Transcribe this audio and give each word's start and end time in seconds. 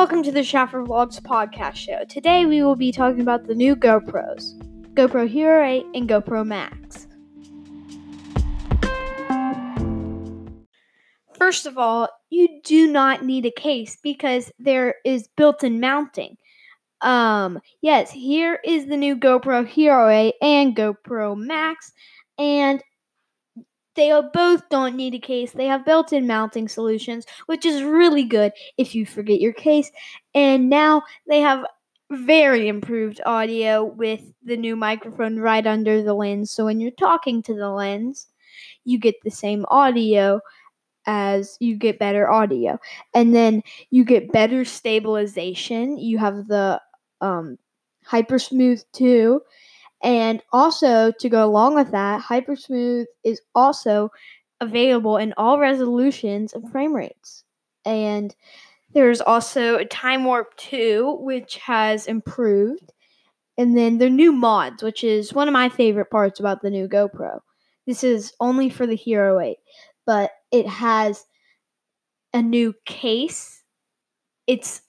Welcome 0.00 0.22
to 0.22 0.30
the 0.30 0.44
Shaffer 0.44 0.84
Vlogs 0.84 1.20
podcast 1.20 1.74
show. 1.74 2.04
Today 2.04 2.46
we 2.46 2.62
will 2.62 2.76
be 2.76 2.92
talking 2.92 3.20
about 3.20 3.48
the 3.48 3.54
new 3.56 3.74
GoPros 3.74 4.56
GoPro 4.94 5.28
Hero 5.28 5.66
8 5.66 5.86
and 5.92 6.08
GoPro 6.08 6.46
Max. 6.46 7.08
First 11.36 11.66
of 11.66 11.78
all, 11.78 12.08
you 12.30 12.60
do 12.62 12.86
not 12.86 13.24
need 13.24 13.44
a 13.44 13.50
case 13.50 13.98
because 14.00 14.52
there 14.60 14.94
is 15.04 15.26
built 15.36 15.64
in 15.64 15.80
mounting. 15.80 16.36
Um, 17.00 17.58
yes, 17.82 18.12
here 18.12 18.60
is 18.64 18.86
the 18.86 18.96
new 18.96 19.16
GoPro 19.16 19.66
Hero 19.66 20.08
8 20.08 20.34
and 20.40 20.76
GoPro 20.76 21.36
Max, 21.36 21.90
and 22.38 22.80
they 23.94 24.12
both 24.32 24.68
don't 24.68 24.96
need 24.96 25.14
a 25.14 25.18
case. 25.18 25.52
They 25.52 25.66
have 25.66 25.84
built 25.84 26.12
in 26.12 26.26
mounting 26.26 26.68
solutions, 26.68 27.26
which 27.46 27.66
is 27.66 27.82
really 27.82 28.24
good 28.24 28.52
if 28.76 28.94
you 28.94 29.04
forget 29.04 29.40
your 29.40 29.52
case. 29.52 29.90
And 30.34 30.70
now 30.70 31.02
they 31.26 31.40
have 31.40 31.64
very 32.10 32.68
improved 32.68 33.20
audio 33.26 33.84
with 33.84 34.22
the 34.42 34.56
new 34.56 34.76
microphone 34.76 35.38
right 35.38 35.66
under 35.66 36.02
the 36.02 36.14
lens. 36.14 36.50
So 36.50 36.64
when 36.64 36.80
you're 36.80 36.90
talking 36.92 37.42
to 37.42 37.54
the 37.54 37.70
lens, 37.70 38.28
you 38.84 38.98
get 38.98 39.16
the 39.22 39.30
same 39.30 39.66
audio 39.68 40.40
as 41.06 41.56
you 41.60 41.76
get 41.76 41.98
better 41.98 42.30
audio. 42.30 42.78
And 43.14 43.34
then 43.34 43.62
you 43.90 44.04
get 44.04 44.32
better 44.32 44.64
stabilization. 44.64 45.98
You 45.98 46.18
have 46.18 46.46
the 46.48 46.80
um, 47.20 47.58
Hyper 48.04 48.38
Smooth 48.38 48.82
2 48.92 49.40
and 50.02 50.42
also, 50.52 51.12
to 51.18 51.28
go 51.28 51.44
along 51.44 51.74
with 51.74 51.90
that, 51.90 52.22
Hypersmooth 52.22 53.06
is 53.24 53.40
also 53.54 54.10
available 54.60 55.16
in 55.16 55.34
all 55.36 55.58
resolutions 55.58 56.52
and 56.52 56.70
frame 56.70 56.94
rates. 56.94 57.44
And 57.84 58.34
there's 58.94 59.20
also 59.20 59.84
Time 59.84 60.24
Warp 60.24 60.56
2, 60.56 61.18
which 61.20 61.56
has 61.56 62.06
improved. 62.06 62.92
And 63.56 63.76
then 63.76 63.98
the 63.98 64.10
new 64.10 64.32
mods, 64.32 64.82
which 64.82 65.02
is 65.02 65.34
one 65.34 65.48
of 65.48 65.52
my 65.52 65.68
favorite 65.68 66.10
parts 66.10 66.38
about 66.38 66.62
the 66.62 66.70
new 66.70 66.88
GoPro. 66.88 67.40
This 67.86 68.04
is 68.04 68.32
only 68.40 68.70
for 68.70 68.86
the 68.86 68.96
Hero 68.96 69.40
8, 69.40 69.56
but 70.06 70.30
it 70.52 70.66
has 70.66 71.24
a 72.32 72.42
new 72.42 72.74
case. 72.84 73.62
It's 74.46 74.82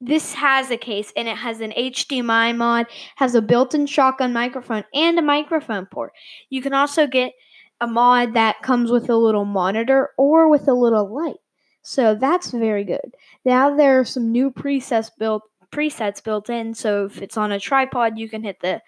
this 0.00 0.34
has 0.34 0.70
a 0.70 0.76
case 0.76 1.12
and 1.16 1.26
it 1.28 1.36
has 1.36 1.60
an 1.60 1.72
HDMI 1.72 2.56
mod, 2.56 2.86
has 3.16 3.34
a 3.34 3.42
built-in 3.42 3.86
shotgun 3.86 4.32
microphone 4.32 4.84
and 4.94 5.18
a 5.18 5.22
microphone 5.22 5.86
port. 5.86 6.12
You 6.50 6.62
can 6.62 6.72
also 6.72 7.06
get 7.06 7.32
a 7.80 7.86
mod 7.86 8.34
that 8.34 8.62
comes 8.62 8.90
with 8.90 9.08
a 9.08 9.16
little 9.16 9.44
monitor 9.44 10.10
or 10.16 10.48
with 10.48 10.68
a 10.68 10.74
little 10.74 11.12
light. 11.12 11.38
So 11.82 12.14
that's 12.14 12.50
very 12.50 12.84
good. 12.84 13.14
Now 13.44 13.74
there 13.74 13.98
are 14.00 14.04
some 14.04 14.30
new 14.30 14.50
presets 14.50 15.10
built 15.16 15.42
presets 15.72 16.22
built 16.22 16.48
in. 16.48 16.74
So 16.74 17.06
if 17.06 17.20
it's 17.20 17.36
on 17.36 17.52
a 17.52 17.60
tripod, 17.60 18.18
you 18.18 18.28
can 18.28 18.42
hit 18.42 18.60
the 18.60 18.80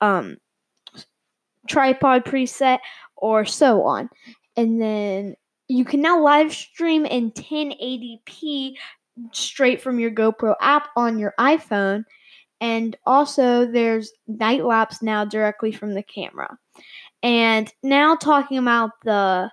um, 0.00 0.38
tripod 1.68 2.24
preset 2.24 2.78
or 3.16 3.44
so 3.44 3.82
on. 3.82 4.10
And 4.56 4.80
then 4.80 5.36
you 5.68 5.84
can 5.84 6.00
now 6.00 6.22
live 6.22 6.52
stream 6.52 7.06
in 7.06 7.30
1080p 7.32 8.74
straight 9.32 9.80
from 9.80 9.98
your 9.98 10.10
GoPro 10.10 10.54
app 10.60 10.88
on 10.96 11.18
your 11.18 11.34
iPhone. 11.38 12.04
And 12.60 12.96
also, 13.06 13.66
there's 13.66 14.12
night 14.26 14.64
lapse 14.64 15.02
now 15.02 15.24
directly 15.24 15.70
from 15.72 15.94
the 15.94 16.02
camera. 16.02 16.58
And 17.22 17.72
now, 17.82 18.16
talking 18.16 18.58
about 18.58 18.90
the 19.04 19.50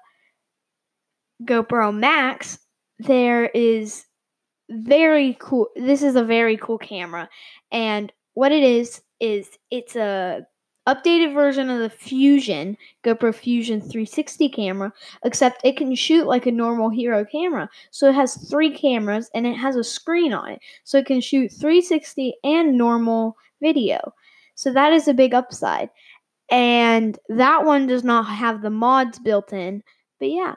GoPro 1.43 1.95
Max, 1.95 2.57
there 2.99 3.45
is 3.47 4.05
very 4.69 5.37
cool. 5.39 5.67
This 5.75 6.01
is 6.01 6.15
a 6.15 6.23
very 6.23 6.57
cool 6.57 6.77
camera. 6.77 7.29
And 7.71 8.11
what 8.33 8.51
it 8.51 8.63
is, 8.63 9.01
is 9.19 9.49
it's 9.71 9.95
a 9.95 10.45
updated 10.87 11.33
version 11.33 11.69
of 11.69 11.79
the 11.79 11.89
Fusion, 11.89 12.77
GoPro 13.03 13.33
Fusion 13.33 13.81
360 13.81 14.49
camera, 14.49 14.93
except 15.23 15.61
it 15.63 15.77
can 15.77 15.93
shoot 15.95 16.27
like 16.27 16.45
a 16.45 16.51
normal 16.51 16.89
Hero 16.89 17.25
camera. 17.25 17.69
So 17.91 18.09
it 18.09 18.15
has 18.15 18.35
three 18.49 18.71
cameras 18.71 19.29
and 19.33 19.47
it 19.47 19.55
has 19.55 19.75
a 19.75 19.83
screen 19.83 20.33
on 20.33 20.51
it. 20.51 20.59
So 20.83 20.97
it 20.97 21.05
can 21.05 21.21
shoot 21.21 21.51
360 21.51 22.35
and 22.43 22.77
normal 22.77 23.35
video. 23.61 24.13
So 24.55 24.71
that 24.73 24.93
is 24.93 25.07
a 25.07 25.13
big 25.13 25.33
upside. 25.33 25.89
And 26.49 27.17
that 27.29 27.65
one 27.65 27.87
does 27.87 28.03
not 28.03 28.23
have 28.23 28.61
the 28.61 28.69
mods 28.69 29.19
built 29.19 29.51
in. 29.51 29.83
But 30.19 30.29
yeah. 30.29 30.55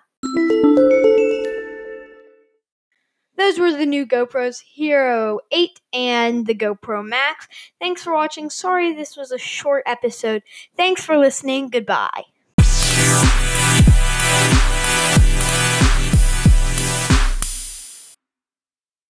Those 3.49 3.59
were 3.59 3.73
the 3.73 3.87
new 3.87 4.05
GoPros 4.07 4.61
Hero 4.61 5.41
8 5.51 5.81
and 5.95 6.47
the 6.47 6.55
GoPro 6.55 7.03
Max. 7.03 7.49
Thanks 7.81 8.03
for 8.03 8.13
watching. 8.13 8.51
Sorry 8.51 8.93
this 8.93 9.17
was 9.17 9.33
a 9.33 9.39
short 9.39 9.85
episode. 9.87 10.43
Thanks 10.77 11.03
for 11.03 11.17
listening. 11.17 11.71
Goodbye. 11.71 12.25